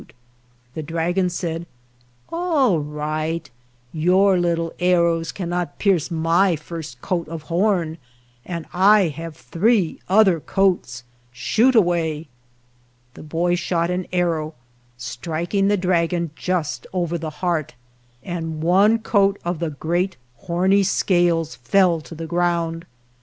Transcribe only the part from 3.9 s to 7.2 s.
your little arrows cannot pierce my first